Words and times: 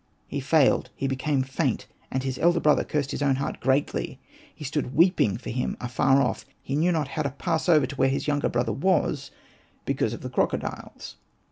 He 0.27 0.39
failed; 0.39 0.89
he 0.95 1.05
became 1.07 1.41
THE 1.41 1.45
CANAL 1.45 1.45
OF 1.45 1.47
RA 1.47 1.63
faint; 1.77 1.87
and 2.09 2.23
his 2.23 2.39
elder 2.39 2.59
brother 2.59 2.83
cursed 2.83 3.11
his 3.11 3.21
own 3.21 3.35
heart 3.35 3.59
greatly; 3.59 4.19
he 4.55 4.63
stood 4.63 4.95
weeping 4.95 5.37
for 5.37 5.51
him 5.51 5.77
afar 5.79 6.15
ofi^; 6.23 6.45
he 6.59 6.75
knew 6.75 6.91
not 6.91 7.09
how 7.09 7.21
to 7.21 7.29
pass 7.29 7.69
over 7.69 7.85
to 7.85 7.95
where 7.97 8.09
his 8.09 8.25
younger 8.27 8.49
brother 8.49 8.73
was, 8.73 9.29
because 9.85 10.13
of 10.13 10.21
the 10.21 10.29
crocodiles. 10.31 11.17